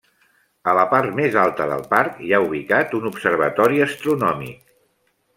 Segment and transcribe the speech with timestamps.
[0.71, 4.65] A la part més alta del parc hi ha ubicat un observatori astronòmic.